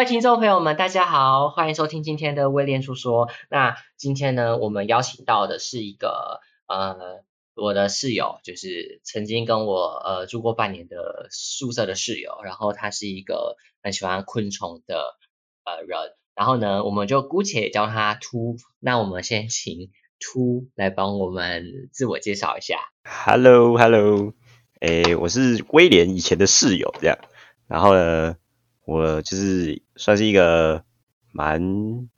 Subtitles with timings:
[0.00, 3.28] 各位听众朋友们，大家好，欢迎收听今天的威廉叔说。
[3.50, 7.22] 那今天呢，我们邀请到的是一个呃，
[7.54, 15.18] 我的室友，就是曾经跟我呃住过半年的宿舍的室友，然后他是一个很喜欢昆虫的
[15.66, 15.98] 呃人，
[16.34, 18.56] 然后呢，我们就姑且叫他秃。
[18.78, 22.78] 那我们先请秃来帮我们自我介绍一下。
[23.04, 24.32] Hello，Hello，
[24.80, 27.18] 诶，我是威廉以前的室友，这样，
[27.68, 28.36] 然后呢？
[28.90, 30.84] 我就是算是一个
[31.30, 32.08] 蛮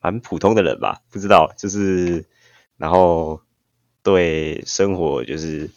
[0.00, 2.26] 蛮普通的人吧，不知道，就是
[2.76, 3.42] 然后
[4.02, 5.70] 对生活就是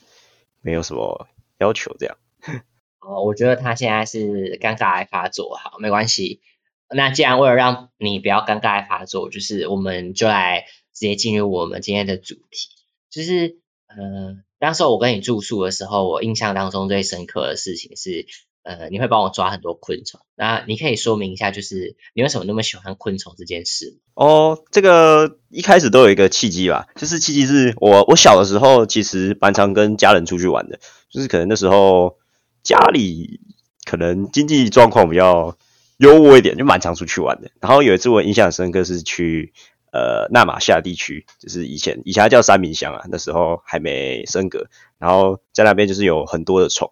[0.62, 1.27] 没有什么
[1.59, 2.17] 要求这样。
[2.99, 6.41] 哦，我觉得他现在是尴尬癌发作，好，没关系。
[6.90, 10.65] 那既然为了让你不要尴尬癌发作，就是我们就来
[10.96, 12.70] 直接进入我们今天的主题，
[13.12, 18.26] 就是呃，当时我跟你住宿的时候，我印象当中最深刻的事情是。
[18.70, 23.98] 呃，你会帮我抓很多昆虫，那你可以说明一下，就是你为什么那么喜欢昆虫这件事？
[24.13, 32.17] 哦，这个一开始都有一个契机吧，就是契机是我我小的时候其实蛮常跟家人出去玩的，就是可能那时候
[32.62, 33.40] 家里
[33.85, 35.57] 可能经济状况比较
[35.97, 37.49] 优渥一点，就蛮常出去玩的。
[37.59, 39.51] 然后有一次我印象深刻是去
[39.91, 44.67] 呃纳马夏地区，就是以前以前叫三明乡啊，那时候还没升格，
[44.99, 46.91] 然后在那边就是有很多的虫。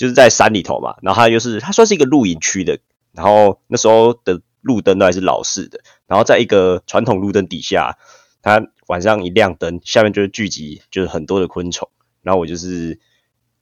[0.00, 2.78] 就是在山里头嘛，然后它就是它算是一个露营区的，
[3.12, 7.98] 然后那时候的路灯都还是老式的，然后在一个传统路灯底下，
[8.40, 11.90] 它晚上一亮灯，下面就是聚集就是很多的昆虫，
[12.22, 12.98] 然后我就是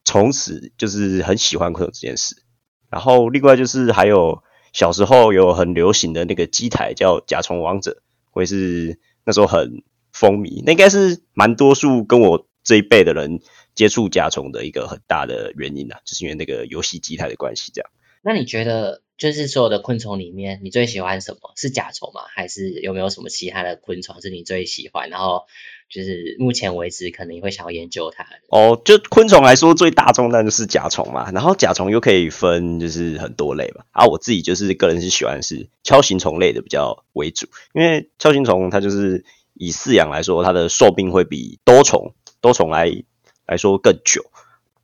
[0.04, 2.44] 从此就是很喜欢昆虫这件事，
[2.88, 8.00] 然后另外就是还有小时候有很流行的那个机台叫甲虫王者，
[8.30, 9.82] 或是那时候很
[10.12, 13.40] 风靡，那应该是蛮多数跟我这一辈的人。
[13.78, 17.70] 接触甲虫的一个很大的原因啊，就是因为那个游戏机台的关系。
[17.72, 17.88] 这样，
[18.22, 22.22] 那你觉得就是所有的昆虫里面，你最喜欢什么是甲虫吗？
[22.34, 25.10] 还是有没有什么其他的昆虫是你最喜欢？
[25.10, 25.44] 然后
[25.88, 28.26] 就是目前为止可能你会想要研究它？
[28.48, 31.30] 哦，就昆虫来说，最大众那就是甲虫嘛。
[31.30, 33.84] 然后甲虫又可以分就是很多类嘛。
[33.92, 39.24] 啊，我自己就是个人是喜欢是锹形虫类的比较为主，因为锹形虫它就是
[39.54, 43.04] 以饲养来说，它的寿命会比多虫多虫来。
[43.48, 44.30] 来说更久，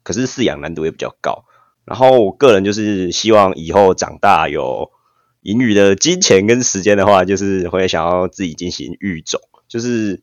[0.03, 1.45] 可是饲养难度也比较高。
[1.85, 4.91] 然后我个人就是希望以后长大有
[5.43, 9.41] 盈余的金钱跟时间的话，就是会想要自己进行育种。
[9.69, 10.21] 就是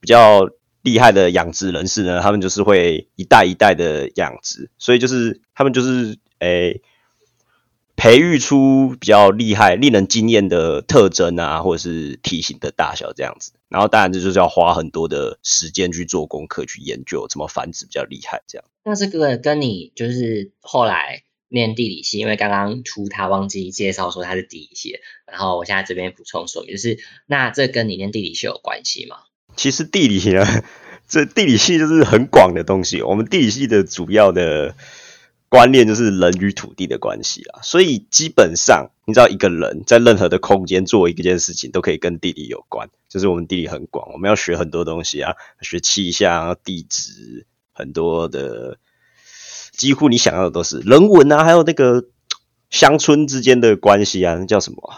[0.00, 0.50] 比较
[0.82, 6.82] 厉害的养殖人士呢，他们就是会一代一代的养殖，所以就是他们就是诶。
[7.96, 18.64] 培育出比较厉害、令人惊艳的特征啊，或者是体型的大小这样子，然后当然这就是要花很多的时间去做功课、去研究怎么繁殖比较厉害这样。
[18.84, 24.98] 那这个跟你就是后来念地理系，因为刚刚出他忘记介绍说他是地理系，
[25.30, 29.18] 然后我现在这边补充说明，就是那这跟你念地理系有关系吗？
[29.56, 30.44] 其实地理呢，
[31.06, 34.74] 这地理系就是很广的东西，我们地理系的主要的。
[35.54, 48.78] 观念就是人与土地的关系啊，所以基本上你知道一个人在任何的空间做一件事情都可以跟地理有关，就是我们地理很广，我们要学很多东西啊，学气象、地质，很多的，
[49.70, 52.04] 几乎你想要的都是人文啊，还有那个
[52.70, 54.92] 乡村之间的关系啊，那叫什么？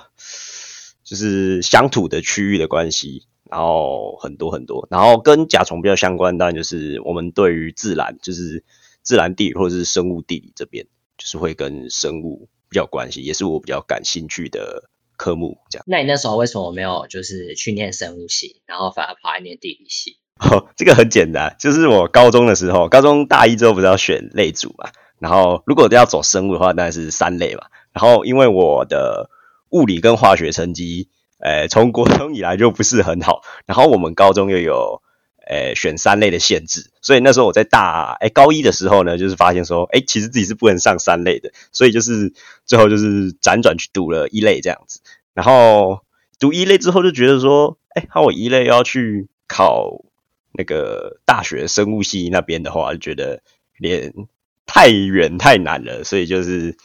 [1.05, 8.65] 就是乡土的区域的关系，然后很多很多，然后跟甲虫比较相关，当然就是我们对于自然就是。
[9.07, 10.85] 自然地理或者是生物地理这边，
[11.17, 15.59] 就是会跟生物比较关系，也是我比较感兴趣的科目。
[15.71, 20.19] 这样，那你那时候为什么没有就是去念生物系，然后反而跑来念地理系？
[20.51, 24.91] 哦，这个很简单，就是我高中的时候，高中大一之后不是要选类组嘛，
[25.21, 27.63] 然后如果要走生物的话，当然是三类嘛。
[27.93, 29.31] 然后因为我的
[29.71, 31.09] 物理跟化学成绩，
[31.39, 35.01] 诶，从国中以来就不是很好，然后我们高中又有。
[35.47, 42.33] 诶，选三类的限制，所以那时候我在大诶高一的时候呢，就是发现说，诶，其实自己是不能上三类的，所以就是
[42.65, 45.01] 最后就是辗转去读了一类这样子。
[45.35, 46.01] 然后
[46.41, 50.05] 读一类之后就觉得说，诶，那我一类要去考
[50.53, 53.41] 那个大学生物系那边的话，就觉得
[53.79, 54.13] 连
[54.67, 56.77] 太远太难了，所以就是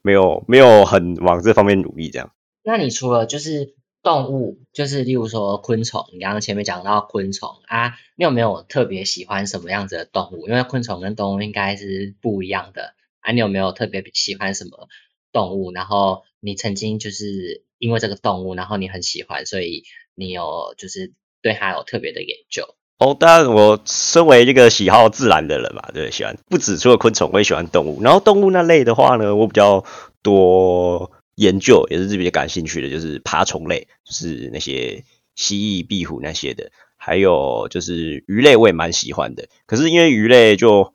[0.00, 2.30] 没有没有很往这方面努力这样。
[2.62, 3.74] 那你除了就是。
[4.06, 10.46] 动物就是，例如说昆虫，你刚刚前面讲到昆虫啊，你有没有特别喜欢什么样子的动物？
[10.46, 14.86] 因为昆虫跟动物应该是不一样的啊，你有没有特别喜欢什么
[15.32, 15.72] 动物？
[15.72, 19.82] 然后你曾经就是因为这个动物，然后你很喜欢，所以
[20.14, 21.12] 你有就是
[21.42, 22.76] 对它有特别的研究？
[23.00, 28.00] 哦，当然，我身为一个喜好自然的人嘛，对，喜欢不止除了昆虫，我也喜欢动物。
[28.04, 29.84] 然后动物那类的话呢，我比较
[30.22, 31.10] 多。
[31.36, 35.04] 研究，也是自己比较感兴趣的，就是爬虫类，就是那些
[35.34, 39.48] 蜥蜴、壁虎那些的，还有就是鱼类，我也蛮喜欢的。
[39.66, 40.94] 可是因为鱼类就，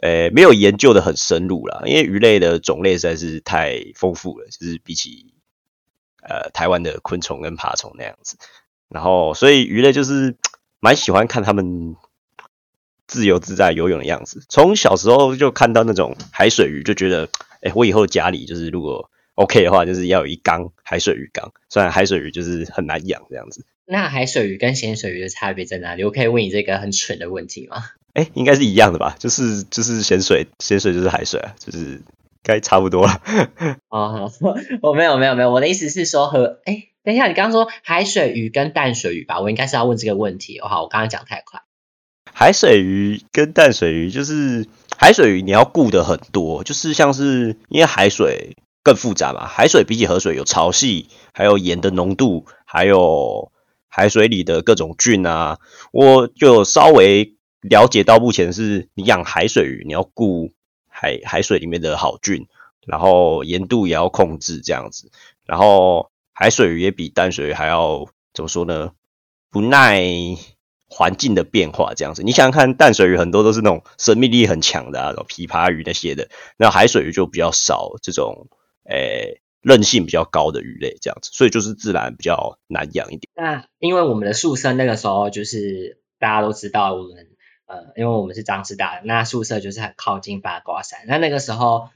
[0.00, 5.32] 呃，没有研究的很深入啦，因为鱼类的种类实在是太丰富了，就是比起
[6.22, 8.36] 呃台湾的昆虫跟爬虫那样子。
[8.88, 10.36] 然后，所以鱼类就是
[10.80, 11.96] 蛮喜欢看它们
[13.06, 14.44] 自由自在游泳的样子。
[14.48, 17.28] 从小时候就看到那种海水鱼，就觉得，
[17.62, 21.52] 哎，我以后家里就是如果 OK 的话，就是要有一缸海水鱼缸。
[21.68, 23.64] 虽然海水鱼就是很难养这样子。
[23.86, 26.02] 那海水鱼跟咸水鱼的差别在哪里？
[26.02, 27.84] 我可以问你这个很蠢的问题吗？
[28.14, 29.14] 哎，应该是一样的吧？
[29.18, 32.02] 就是就是咸水，咸水就是海水啊，就是
[32.42, 33.22] 该差不多了。
[33.88, 34.30] 哦，
[34.82, 36.88] 我没有没有没有，我的意思是说和哎。
[37.04, 39.40] 等一下，你刚刚说海水鱼跟淡水鱼吧？
[39.40, 40.60] 我应该是要问这个问题。
[40.60, 41.62] 好，我刚刚讲太快。
[42.34, 44.66] 海水鱼跟淡水鱼就是
[44.98, 48.56] 海水鱼，你要顾的很多，就是像是因为海水
[48.88, 49.46] 更复杂嘛。
[49.46, 53.52] 海水比起河水有潮汐，还有盐的浓度，还有
[53.88, 55.58] 海水里的各种菌啊。
[55.92, 60.50] 我就稍微了解到，目前是你养海水鱼，你要顾
[60.88, 62.46] 海海水里面的好菌，
[62.86, 65.10] 然后盐度也要控制这样子，
[65.44, 66.10] 然后。
[66.40, 68.92] 海水鱼也比淡水鱼还要怎么说呢？
[69.50, 70.04] 不耐
[70.88, 72.22] 环境的变化，这样子。
[72.22, 76.28] 你想想看，淡水鱼很多都是那种生命力很强的啊，琵琶鱼那些的。
[76.56, 78.46] 那海水鱼就比较少这种，
[78.88, 81.30] 诶，韧性比较高的鱼类，这样子。
[81.32, 83.28] 所以就是自然比较难养一点。
[83.34, 87.28] 那因为我们的宿舍那个时候就是大家都知道，我们
[87.66, 91.00] 呃，因为我们是张师大的，那宿舍就是很靠近八卦山。
[91.06, 91.90] 那那个时候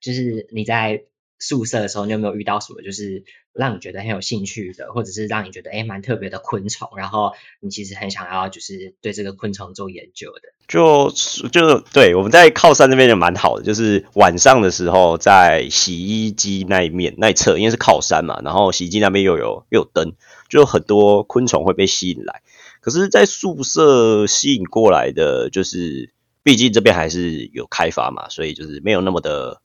[0.00, 1.04] 就是你在。
[1.38, 6.88] 宿舍的时候，你有没有遇到什么就是让你觉得很有兴趣的，或者是让你觉得哎蛮特别的昆虫？
[6.96, 10.40] 然后你其实很想要就是对这个昆虫做研究的？
[10.66, 11.10] 就
[11.50, 20.14] 就对，我们在靠山那边就蛮好的，就是晚上的时候在洗衣机那一面那一侧，因为是靠山嘛，然后洗衣机那边又有又有灯，
[20.48, 22.42] 就很多昆虫会被吸引来。
[22.80, 26.12] 可是，在宿舍吸引过来的，就是
[26.42, 29.60] 毕竟这边还是有开发嘛，所以就是没有那么的。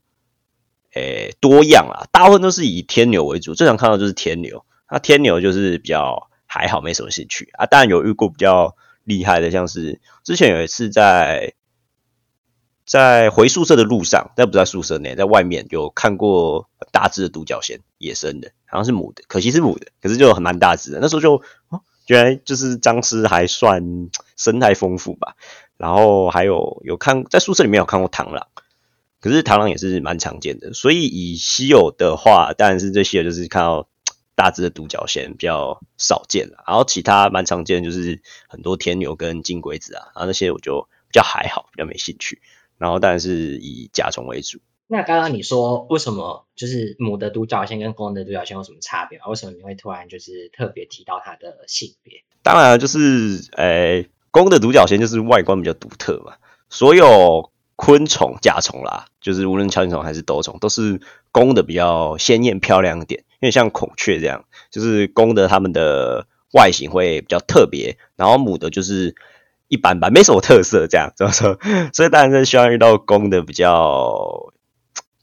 [0.93, 4.65] 诶，多样啊，大部分都是以天牛为主，最常看到就是天牛。
[4.89, 7.65] 那天牛就是比较还好，没什么兴趣啊。
[7.65, 11.53] 当然有遇过比较厉害的，像是之前有一次在
[12.85, 20.99] 在回宿舍的路上，但不在宿舍内，在外面有看过大只的独角仙，野生的，好像是母的，可惜是母的，可是就很蛮大只的。
[21.01, 25.37] 那时候就哦，原来就是僵尸还算 生态丰富吧。
[25.77, 28.47] 然后还有有看在宿舍里面有看过螳螂。
[29.21, 33.87] 可是螳螂也是蛮常见的，所以以稀有的话，当然是这些就是看到
[34.33, 36.63] 大只的独角仙比较少见了。
[36.67, 42.41] 然后其他蛮常见就是很多天牛跟金龟子啊，然后那些我就比较还好，比较没兴趣。
[42.79, 44.59] 然后当然是以甲虫为主。
[44.87, 49.19] 那刚刚你说为什么就是母的独角仙跟公的独角仙有什么差别？
[49.27, 52.23] 为什么你会突然就是特别提到它的性别？
[52.41, 56.37] 当然就是诶，公的独角仙就是外观比较独特嘛，
[56.71, 57.50] 所有。
[57.83, 63.23] 昆虫、甲虫啦，就是无论锹形虫还是斗虫，都是公的比较鲜艳漂亮一点。
[63.39, 69.15] 因为像孔雀这样，就是公的它们的外形会比较特别，然后母的就是
[69.67, 71.11] 一般般，没什么特色这样。
[71.15, 71.57] 怎么说？
[71.91, 74.53] 所以当然是希望遇到公的比较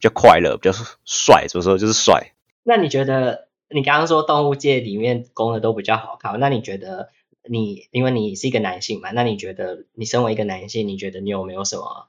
[0.00, 1.46] 比较快乐、比较帅。
[1.48, 1.78] 怎么说？
[1.78, 2.32] 就是帅。
[2.64, 7.10] 那你觉得你刚刚说动物界里面公的都比较好看，那你觉得
[7.48, 9.12] 你因为你是一个男性嘛？
[9.12, 12.08] 那你觉得你身为一个男性，你觉得你有没有什么？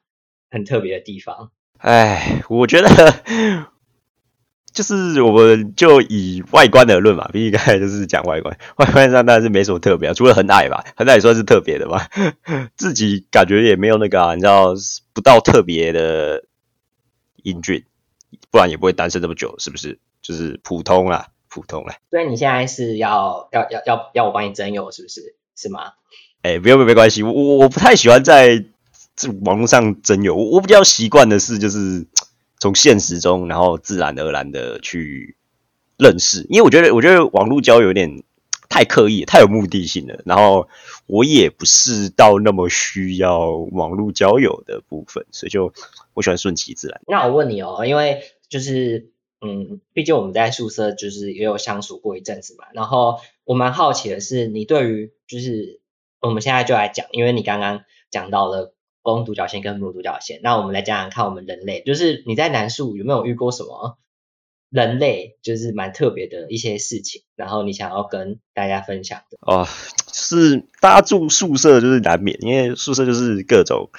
[0.51, 2.87] 很特别的地方，哎，我觉得
[4.73, 12.07] 就是我们就以外观而论嘛，毕竟刚才就是讲外观， 外观上当然是没什么特别，除了很矮吧，很矮算是特别的吧。
[12.77, 14.73] 自己感觉也没有那个，啊，你知道，
[15.13, 16.43] 不到特别的
[17.43, 17.83] 英俊，
[18.51, 19.99] 不然也不会单身这么久，是不是？
[20.21, 21.95] 就是普通啦，普通啦。
[22.11, 25.35] 所以你现在是要要要要要我帮你征友，是不是？
[25.55, 25.93] 是吗？
[26.41, 28.65] 哎，不用，没关系，我我不太喜欢在。
[29.19, 32.07] 这网络上真有，我我比较习惯的是，就是
[32.57, 35.35] 从现实中，然后自然而然的去
[35.97, 38.23] 认识，因为我觉得，我觉得网络交友有点
[38.69, 40.21] 太刻意，太有目的性了。
[40.25, 40.69] 然后
[41.05, 45.73] 我也不是到那么需要网络交友的部分，所以就
[46.15, 47.01] 我喜欢顺其自然。
[47.05, 49.11] 那我问你哦，因为就是
[49.41, 55.81] 嗯，毕竟我们在宿舍就是也有相处过一阵子嘛，然后我蛮好奇的是，你对于就是
[56.21, 58.73] 我们现在就来讲，因为你刚刚讲到了。
[59.01, 63.97] 公独角仙跟母独角仙，那我们来讲讲看，我们人类就是你在南树有没有遇过什么
[64.69, 69.37] 人类就是蛮特别的一些事情，然后你想要跟大家分享的？
[69.41, 69.67] 哦，
[70.13, 73.89] 是大家住宿舍就是难免，因为宿舍就是各种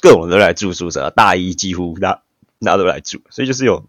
[0.00, 2.24] 各种人都来住宿舍，大一几乎大
[2.60, 3.84] 大家都来住，所以就是有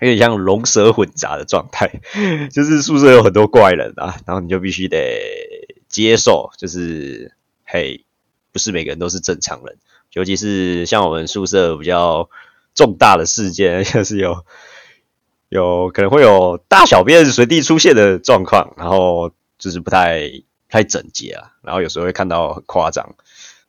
[0.00, 2.00] 有点像龙蛇混杂的状态，
[2.50, 5.20] 就是宿舍有很多怪人啊，然后你就必须得
[5.88, 7.32] 接受，就是
[7.64, 8.04] 嘿，
[8.58, 9.78] 不是每个人都是正常人，
[10.12, 12.28] 尤其是像我们宿舍比较
[12.74, 14.44] 重大的事件， 就是有
[15.48, 23.14] 有可能会有大小便随地出现的状况，然后就是不太太整洁啊，然后有时候会看到很夸张，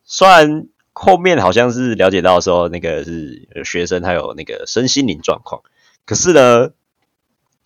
[0.04, 5.62] 虽然后面好像是了解到说那个是学生他有那个身心灵状况。
[6.06, 6.72] 可是呢，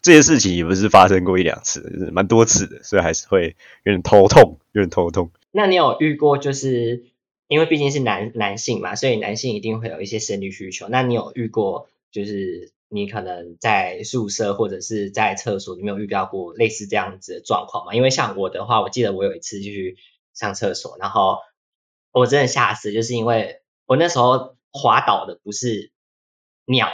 [0.02, 5.32] 这些事情也不是发生过一两次，蛮多次的，所以还是会有点头痛，有点头痛。
[5.52, 7.06] 那你有遇过，就是
[7.54, 10.88] 因为毕竟是男男性嘛，所以男性一定会有一些生理需求。
[10.90, 17.94] 那你有遇过，就是你可能在宿舍或者是在厕所，你没有遇到过类似这样子的状况吗？
[17.94, 19.98] 因为像我的话，我记得我有一次就去
[20.34, 21.38] 上厕所，然后
[22.12, 25.92] 我真的吓死，就是因为我那时候滑倒的不是
[26.66, 26.90] 尿。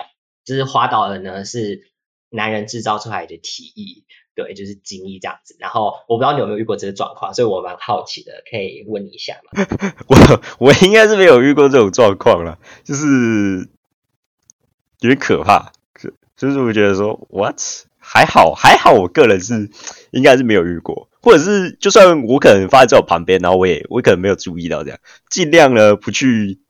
[0.46, 1.92] 就是滑倒的呢，是
[2.30, 4.04] 男人制造出来的体液，
[4.44, 5.56] 对，就是精液这样子。
[5.60, 9.66] 然后我不知道你有没有遇过这个状况，所以我蛮好奇的，可以问你一下吗？
[10.08, 13.70] 我我应该是没有遇过这种状况了，就是
[15.02, 15.74] 有点可怕。
[16.38, 17.60] 就是我觉得说，what
[17.98, 19.70] 还好还好，我个人是
[20.12, 26.62] 应该是没有遇过，或者是就算我可能发在我旁边，然后我也我可能没有注意到这样，尽量呢不去。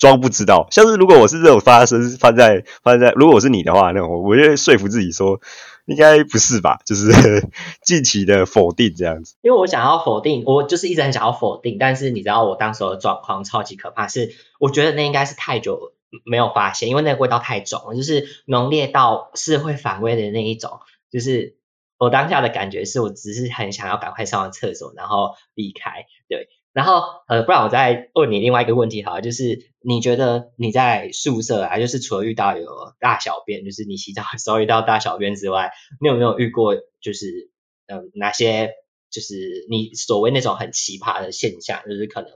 [0.00, 5.42] 装不知道，像是如果我是这种发生放在放在，如果我是你的话，那我我就说服自己说，
[5.90, 7.10] 应该不是吧， 就是
[7.82, 9.34] 近期的否定这样子。
[9.42, 15.92] 因为我想要否定，我就是一直很想要否定，但是你知道我当时的状况超级可怕，是我觉得那应该是太久
[16.24, 20.78] 没有发现，因为那个味道太重，就是浓烈到是会反胃的那一种，
[21.10, 21.56] 就是
[21.98, 26.48] 我当下的感觉是我只是很想要赶快上完厕所，然后离开，对。
[26.72, 37.50] 然后，呃，不然我再问你另外一个问题，好，就是你觉得你在宿舍啊，就是除了遇到有大小便，就是你洗澡的时候遇到大小便之外，你有没有遇过，就是
[37.86, 38.74] 嗯，哪些
[39.10, 42.30] 就是你所谓那种很奇葩的现象，就是可能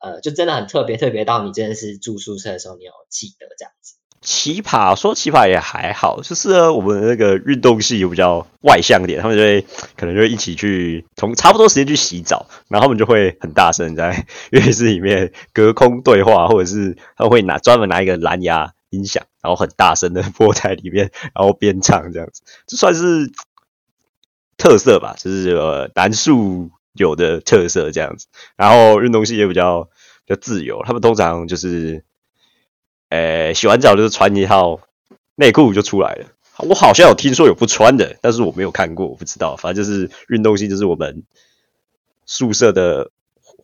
[0.00, 3.94] 呃，就真的很特别，特别到你真的是住宿舍的时候，你有记得这样子。
[4.22, 23.32] 奇葩说奇葩也还好，就是我们那个运动系有比较外向点，他们就会可能就会一起去从差不多时间去洗澡，然后他们就会很大声在浴室里面隔空对话，或者是他会拿专门拿一个蓝牙音响，然后很大声的播在里面，然后边唱这样子，这算是
[24.56, 28.28] 特色吧，就是呃男宿有的特色这样子。
[28.56, 29.88] 然后运动系也比较
[30.24, 32.04] 比较自由，他们通常就是。
[33.12, 34.80] 诶，洗完澡就是穿一套
[35.34, 36.28] 内裤就出来了。
[36.66, 39.54] 我好像有听说有不穿的，但是我没有看过，我不知道。
[39.56, 41.22] 反正就是运动性，就是我们
[42.24, 43.10] 宿舍的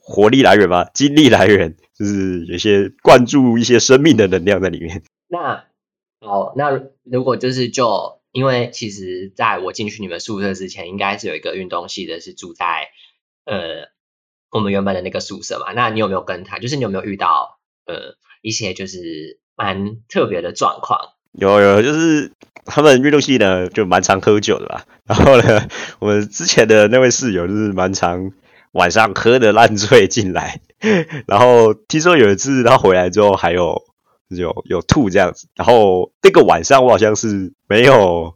[0.02, 5.02] 活力来源吧，精力来源，就是有些灌注一些生命的能量在里面。
[5.28, 5.64] 那
[6.20, 12.90] 哦，那如果就是就因为其实在我进去你们宿舍之前，应该是有一个运动系的，是住在
[13.46, 13.88] 呃
[14.50, 15.72] 我们原本的那个宿舍嘛。
[15.72, 16.58] 那你有没有跟他？
[16.58, 18.18] 就是你有没有遇到呃？
[18.42, 21.00] 一些就是蛮特别的状况，
[21.32, 22.32] 有有，就是
[22.64, 24.84] 他们运动系呢就蛮常喝酒的吧。
[25.06, 25.68] 然后呢，
[25.98, 28.30] 我们之前的那位室友就是蛮常
[28.72, 30.60] 晚上喝的烂醉进来，
[31.26, 33.82] 然后听说有一次他回来之后还有
[34.28, 35.48] 有有吐这样子。
[35.54, 38.34] 然后那个晚上我好像是没有，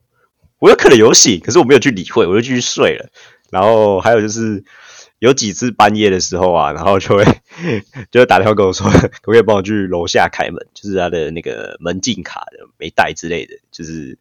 [0.58, 3.08] 我有可能有醒，可是我没有去理会，我就继续睡了。
[3.50, 4.64] 然后还有就是。
[5.22, 7.24] 有几次半夜的时候啊， 然后就会
[8.10, 10.66] 就会打电话跟我说， 可不可以帮我去楼下开门？
[10.74, 14.18] 就是他的那个门禁卡的没带之类的，就是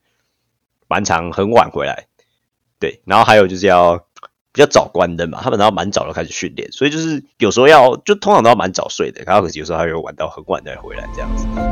[0.88, 2.05] 蛮长很晚回来。
[2.77, 3.98] 对，然后还有就是要
[4.51, 11.70] 比较早关灯嘛，他们然后蛮早就开始训练，所以就是有时候要就通常都要蛮早睡的，然后有时候还有玩到很晚再回来这样子。